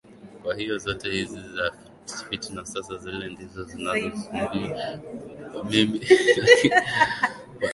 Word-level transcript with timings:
kwahiyo 0.43 0.77
zote 0.77 1.11
hizo 1.11 1.37
ni 1.39 2.13
fitna 2.29 2.65
Sasa 2.65 2.97
zile 2.97 3.29
ndizo 3.29 3.63
zinazonisumbua 3.63 4.53
mimi 4.55 4.61
Lakini 4.67 5.19
kwa 5.49 5.61
upande 5.61 5.83
mwingine 5.83 6.81